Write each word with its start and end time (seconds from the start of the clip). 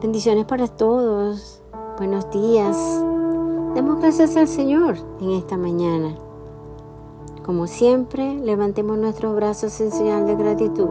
Bendiciones 0.00 0.44
para 0.44 0.68
todos. 0.68 1.60
Buenos 1.96 2.30
días. 2.30 3.02
Demos 3.74 3.98
gracias 3.98 4.36
al 4.36 4.46
Señor 4.46 4.94
en 5.20 5.32
esta 5.32 5.56
mañana. 5.56 6.14
Como 7.44 7.66
siempre, 7.66 8.36
levantemos 8.36 8.96
nuestros 8.96 9.34
brazos 9.34 9.80
en 9.80 9.90
señal 9.90 10.24
de 10.24 10.36
gratitud. 10.36 10.88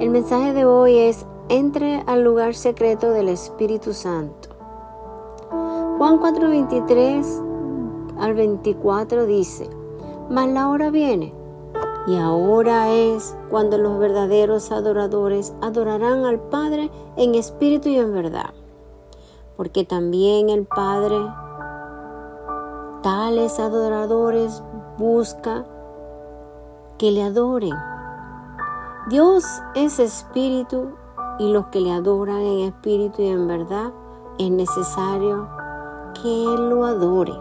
El 0.00 0.10
mensaje 0.10 0.52
de 0.52 0.64
hoy 0.64 0.98
es, 0.98 1.24
entre 1.48 2.02
al 2.06 2.24
lugar 2.24 2.56
secreto 2.56 3.12
del 3.12 3.28
Espíritu 3.28 3.92
Santo. 3.92 4.48
Juan 5.98 6.18
4:23 6.18 7.24
al 8.18 8.34
24 8.34 9.26
dice, 9.26 9.70
mas 10.28 10.48
la 10.48 10.70
hora 10.70 10.90
viene 10.90 11.32
y 12.06 12.16
ahora 12.16 12.90
es 12.90 13.36
cuando 13.50 13.78
los 13.78 13.98
verdaderos 13.98 14.70
adoradores 14.70 15.54
adorarán 15.62 16.26
al 16.26 16.38
Padre 16.38 16.90
en 17.16 17.34
espíritu 17.34 17.88
y 17.88 17.98
en 17.98 18.12
verdad. 18.12 18.50
Porque 19.56 19.84
también 19.84 20.50
el 20.50 20.66
Padre 20.66 21.16
tales 23.02 23.58
adoradores 23.58 24.62
busca 24.98 25.64
que 26.98 27.10
le 27.10 27.22
adoren. 27.22 27.74
Dios 29.08 29.44
es 29.74 29.98
espíritu 29.98 30.90
y 31.38 31.52
los 31.52 31.66
que 31.66 31.80
le 31.80 31.92
adoran 31.92 32.40
en 32.40 32.60
espíritu 32.60 33.22
y 33.22 33.28
en 33.28 33.48
verdad 33.48 33.92
es 34.38 34.50
necesario 34.50 35.48
que 36.14 36.44
Él 36.44 36.68
lo 36.68 36.84
adore. 36.84 37.34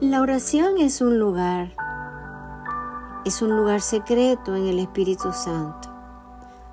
La 0.00 0.20
oración 0.20 0.78
es 0.78 1.00
un 1.00 1.18
lugar 1.18 1.72
es 3.28 3.42
un 3.42 3.54
lugar 3.54 3.82
secreto 3.82 4.56
en 4.56 4.66
el 4.66 4.78
Espíritu 4.78 5.32
Santo. 5.34 5.90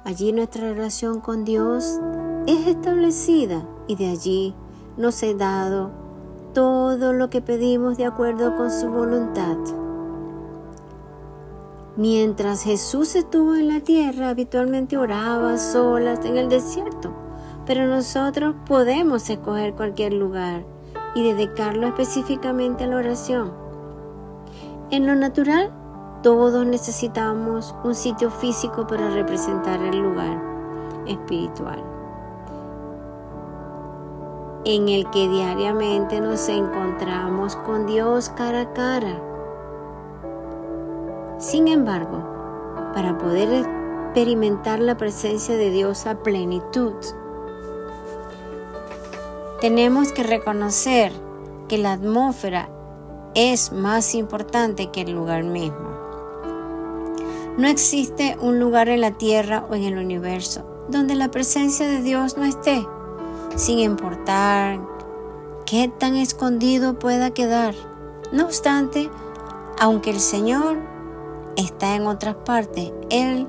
Allí 0.05 0.31
nuestra 0.31 0.69
relación 0.69 1.19
con 1.19 1.43
Dios 1.43 1.99
es 2.47 2.67
establecida 2.67 3.67
y 3.87 3.97
de 3.97 4.07
allí 4.07 4.55
nos 4.95 5.21
he 5.21 5.35
dado 5.35 5.91
todo 6.53 7.11
lo 7.11 7.29
que 7.29 7.41
pedimos 7.41 7.97
de 7.97 8.05
acuerdo 8.05 8.55
con 8.55 8.71
su 8.71 8.87
voluntad. 8.87 9.57
Mientras 11.97 12.63
Jesús 12.63 13.17
estuvo 13.17 13.55
en 13.55 13.67
la 13.67 13.81
tierra, 13.81 14.29
habitualmente 14.29 14.95
oraba 14.95 15.57
solas 15.57 16.23
en 16.23 16.37
el 16.37 16.47
desierto, 16.47 17.13
pero 17.65 17.85
nosotros 17.85 18.55
podemos 18.65 19.29
escoger 19.29 19.73
cualquier 19.73 20.13
lugar 20.13 20.63
y 21.15 21.23
dedicarlo 21.23 21.87
específicamente 21.87 22.85
a 22.85 22.87
la 22.87 22.95
oración. 22.95 23.51
En 24.89 25.05
lo 25.05 25.15
natural, 25.15 25.73
todos 26.25 26.65
necesitamos 26.65 27.75
un 27.83 27.93
sitio 27.93 28.31
físico 28.31 28.87
para 28.87 29.11
representar 29.11 29.79
el 29.79 29.99
lugar 29.99 30.41
espiritual 31.05 31.83
en 34.63 34.89
el 34.89 35.07
que 35.11 35.29
diariamente 35.29 36.19
nos 36.19 36.49
encontramos 36.49 37.55
con 37.57 37.85
Dios 37.85 38.29
cara 38.29 38.61
a 38.61 38.73
cara. 38.73 39.21
Sin 41.37 41.67
embargo, 41.67 42.23
para 42.95 43.19
poder 43.19 43.63
experimentar 44.07 44.79
la 44.79 44.97
presencia 44.97 45.55
de 45.55 45.69
Dios 45.69 46.07
a 46.07 46.23
plenitud, 46.23 46.95
tenemos 49.61 50.11
que 50.11 50.23
reconocer 50.23 51.11
que 51.67 51.77
la 51.77 51.93
atmósfera 51.93 52.67
es 53.35 53.71
más 53.71 54.15
importante 54.15 54.89
que 54.89 55.01
el 55.01 55.11
lugar 55.11 55.43
mismo. 55.43 55.94
No 57.57 57.67
existe 57.67 58.37
un 58.41 58.59
lugar 58.59 58.89
en 58.89 59.01
la 59.01 59.11
tierra 59.11 59.65
o 59.69 59.75
en 59.75 59.83
el 59.83 59.97
universo 59.97 60.75
donde 60.87 61.15
la 61.15 61.31
presencia 61.31 61.87
de 61.87 62.01
Dios 62.01 62.37
no 62.37 62.43
esté, 62.43 62.85
sin 63.55 63.79
importar 63.79 64.79
qué 65.65 65.87
tan 65.87 66.15
escondido 66.15 66.99
pueda 66.99 67.31
quedar. 67.31 67.73
No 68.31 68.45
obstante, 68.45 69.09
aunque 69.79 70.11
el 70.11 70.19
Señor 70.19 70.77
está 71.55 71.95
en 71.95 72.07
otras 72.07 72.35
partes, 72.35 72.91
Él 73.09 73.47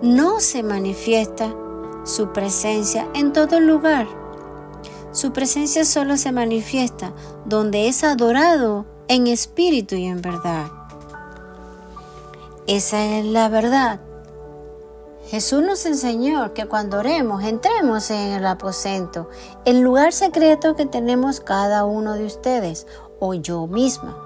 no 0.00 0.40
se 0.40 0.62
manifiesta 0.62 1.54
su 2.04 2.32
presencia 2.32 3.08
en 3.14 3.32
todo 3.32 3.60
lugar. 3.60 4.06
Su 5.12 5.32
presencia 5.32 5.84
solo 5.84 6.16
se 6.16 6.32
manifiesta 6.32 7.12
donde 7.44 7.88
es 7.88 8.04
adorado 8.04 8.86
en 9.08 9.26
espíritu 9.26 9.96
y 9.96 10.06
en 10.06 10.22
verdad. 10.22 10.77
Esa 12.68 13.02
es 13.02 13.24
la 13.24 13.48
verdad. 13.48 13.98
Jesús 15.28 15.62
nos 15.62 15.86
enseñó 15.86 16.52
que 16.52 16.66
cuando 16.66 16.98
oremos 16.98 17.42
entremos 17.42 18.10
en 18.10 18.32
el 18.32 18.46
aposento, 18.46 19.30
el 19.64 19.80
lugar 19.80 20.12
secreto 20.12 20.76
que 20.76 20.84
tenemos 20.84 21.40
cada 21.40 21.86
uno 21.86 22.12
de 22.12 22.26
ustedes 22.26 22.86
o 23.20 23.32
yo 23.32 23.66
misma. 23.68 24.18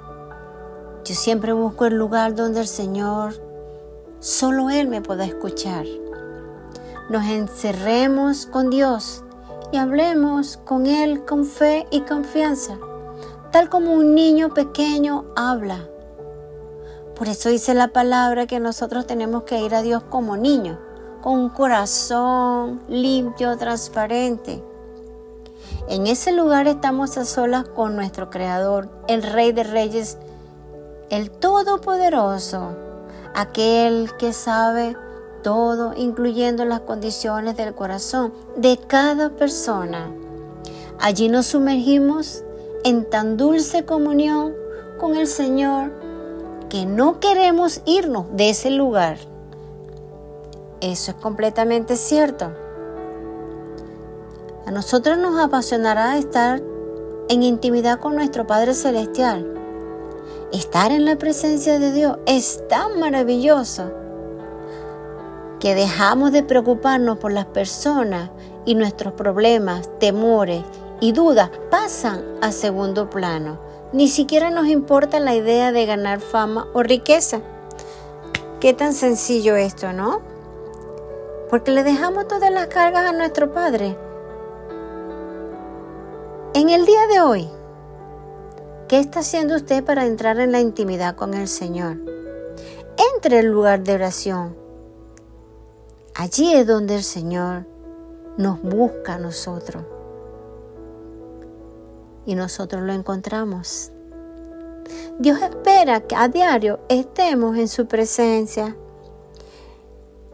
Yo 1.04 1.14
siempre 1.14 1.52
busco 1.52 1.86
el 1.86 1.94
lugar 1.94 2.34
donde 2.34 2.62
el 2.62 2.66
Señor, 2.66 3.34
solo 4.18 4.70
Él 4.70 4.88
me 4.88 5.02
pueda 5.02 5.24
escuchar. 5.24 5.86
Nos 7.10 7.24
encerremos 7.26 8.46
con 8.46 8.70
Dios 8.70 9.22
y 9.70 9.76
hablemos 9.76 10.56
con 10.56 10.86
Él 10.86 11.24
con 11.24 11.44
fe 11.44 11.86
y 11.92 12.00
confianza, 12.00 12.76
tal 13.52 13.68
como 13.68 13.92
un 13.92 14.16
niño 14.16 14.52
pequeño 14.52 15.26
habla 15.36 15.91
por 17.22 17.28
eso 17.28 17.50
dice 17.50 17.72
la 17.72 17.86
palabra 17.86 18.48
que 18.48 18.58
nosotros 18.58 19.06
tenemos 19.06 19.44
que 19.44 19.60
ir 19.60 19.76
a 19.76 19.82
Dios 19.82 20.02
como 20.10 20.36
niños, 20.36 20.76
con 21.20 21.38
un 21.38 21.50
corazón 21.50 22.80
limpio, 22.88 23.56
transparente. 23.56 24.60
En 25.88 26.08
ese 26.08 26.32
lugar 26.32 26.66
estamos 26.66 27.16
a 27.18 27.24
solas 27.24 27.62
con 27.62 27.94
nuestro 27.94 28.28
Creador, 28.28 28.88
el 29.06 29.22
Rey 29.22 29.52
de 29.52 29.62
Reyes, 29.62 30.18
el 31.10 31.30
Todopoderoso, 31.30 32.70
aquel 33.36 34.10
que 34.18 34.32
sabe 34.32 34.96
todo, 35.44 35.94
incluyendo 35.96 36.64
las 36.64 36.80
condiciones 36.80 37.56
del 37.56 37.72
corazón 37.72 38.32
de 38.56 38.78
cada 38.78 39.30
persona. 39.30 40.10
Allí 40.98 41.28
nos 41.28 41.46
sumergimos 41.46 42.42
en 42.82 43.08
tan 43.08 43.36
dulce 43.36 43.84
comunión 43.84 44.54
con 44.98 45.14
el 45.14 45.28
Señor 45.28 46.01
que 46.72 46.86
no 46.86 47.20
queremos 47.20 47.82
irnos 47.84 48.24
de 48.32 48.48
ese 48.48 48.70
lugar. 48.70 49.18
Eso 50.80 51.10
es 51.10 51.16
completamente 51.18 51.96
cierto. 51.96 52.50
A 54.64 54.70
nosotros 54.70 55.18
nos 55.18 55.38
apasionará 55.38 56.16
estar 56.16 56.62
en 57.28 57.42
intimidad 57.42 58.00
con 58.00 58.14
nuestro 58.14 58.46
Padre 58.46 58.72
Celestial. 58.72 59.46
Estar 60.50 60.92
en 60.92 61.04
la 61.04 61.16
presencia 61.16 61.78
de 61.78 61.92
Dios 61.92 62.16
es 62.24 62.66
tan 62.68 62.98
maravilloso 62.98 63.92
que 65.60 65.74
dejamos 65.74 66.32
de 66.32 66.42
preocuparnos 66.42 67.18
por 67.18 67.32
las 67.32 67.44
personas 67.44 68.30
y 68.64 68.76
nuestros 68.76 69.12
problemas, 69.12 69.90
temores 69.98 70.64
y 71.02 71.12
dudas 71.12 71.50
pasan 71.70 72.24
a 72.40 72.50
segundo 72.50 73.10
plano 73.10 73.71
ni 73.92 74.08
siquiera 74.08 74.50
nos 74.50 74.66
importa 74.68 75.20
la 75.20 75.34
idea 75.34 75.70
de 75.70 75.84
ganar 75.84 76.20
fama 76.20 76.68
o 76.72 76.82
riqueza. 76.82 77.40
Qué 78.60 78.72
tan 78.72 78.94
sencillo 78.94 79.56
esto, 79.56 79.92
¿no? 79.92 80.20
Porque 81.50 81.72
le 81.72 81.84
dejamos 81.84 82.26
todas 82.26 82.50
las 82.50 82.68
cargas 82.68 83.04
a 83.04 83.12
nuestro 83.12 83.52
Padre. 83.52 83.96
En 86.54 86.70
el 86.70 86.86
día 86.86 87.06
de 87.06 87.20
hoy, 87.20 87.48
¿qué 88.88 88.98
está 88.98 89.20
haciendo 89.20 89.56
usted 89.56 89.84
para 89.84 90.06
entrar 90.06 90.38
en 90.40 90.52
la 90.52 90.60
intimidad 90.60 91.14
con 91.14 91.34
el 91.34 91.48
Señor? 91.48 91.98
Entre 93.14 93.40
el 93.40 93.46
lugar 93.46 93.82
de 93.82 93.94
oración. 93.94 94.56
Allí 96.14 96.54
es 96.54 96.66
donde 96.66 96.96
el 96.96 97.02
Señor 97.02 97.66
nos 98.38 98.62
busca 98.62 99.14
a 99.14 99.18
nosotros 99.18 99.84
y 102.26 102.34
nosotros 102.34 102.82
lo 102.82 102.92
encontramos. 102.92 103.92
Dios 105.18 105.40
espera 105.42 106.00
que 106.00 106.16
a 106.16 106.28
diario 106.28 106.80
estemos 106.88 107.56
en 107.56 107.68
su 107.68 107.86
presencia, 107.86 108.76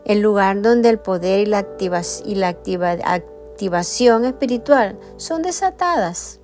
el 0.04 0.20
lugar 0.20 0.62
donde 0.62 0.88
el 0.88 0.98
poder 0.98 1.40
y 1.40 1.46
la, 1.46 2.48
activación 2.48 4.24
espiritual 4.24 4.98
son 5.16 5.42
desatadas 5.42 6.40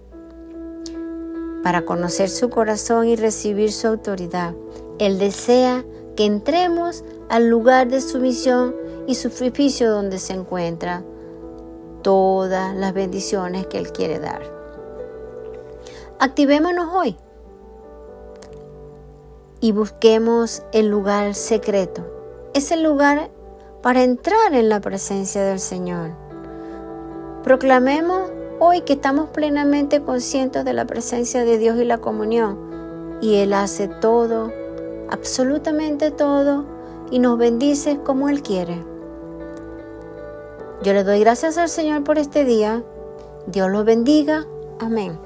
para 1.63 1.87
conocer 1.87 2.29
su 2.29 2.51
corazón 2.51 3.09
y 3.09 3.17
recibir 3.17 3.73
su 3.73 3.87
autoridad. 3.89 4.55
Él 4.99 5.19
desea 5.19 5.83
que 6.15 6.27
entremos 6.27 7.05
al 7.31 7.49
lugar 7.49 7.89
de 7.89 8.03
su 8.03 8.21
misión 8.21 8.75
y 9.07 9.15
su 9.15 9.31
sacrificio 9.31 9.91
donde 9.91 10.19
se 10.19 10.35
encuentra 10.35 11.03
todas 12.03 12.77
las 12.77 12.93
bendiciones 12.93 13.67
que 13.67 13.79
Él 13.79 13.93
quiere 13.93 14.19
dar. 14.19 14.54
Activémonos 16.21 16.95
hoy 16.95 17.17
y 19.61 19.73
busquemos 19.73 20.63
el 20.73 20.89
lugar 20.89 21.35
secreto. 21.35 22.05
Es 22.55 22.71
el 22.71 22.83
lugar 22.83 23.31
para 23.83 24.03
entrar 24.03 24.55
en 24.55 24.69
la 24.69 24.81
presencia 24.81 25.43
del 25.43 25.59
Señor. 25.59 26.11
Proclamemos 27.43 28.31
hoy 28.61 28.83
que 28.83 28.93
estamos 28.93 29.31
plenamente 29.31 30.03
conscientes 30.03 30.65
de 30.65 30.73
la 30.73 30.87
presencia 30.87 31.45
de 31.45 31.59
Dios 31.59 31.79
y 31.79 31.85
la 31.85 31.99
comunión. 31.99 33.19
Y 33.21 33.37
Él 33.37 33.53
hace 33.53 33.89
todo, 33.89 34.53
absolutamente 35.11 36.11
todo, 36.11 36.65
y 37.11 37.19
nos 37.19 37.39
bendice 37.39 37.99
como 38.05 38.29
Él 38.29 38.43
quiere. 38.43 38.85
Yo 40.83 40.93
le 40.93 41.03
doy 41.03 41.21
gracias 41.21 41.59
al 41.59 41.69
Señor 41.69 42.05
por 42.05 42.19
este 42.19 42.45
día. 42.45 42.85
Dios 43.47 43.71
los 43.71 43.85
bendiga. 43.85 44.47
Amén. 44.79 45.19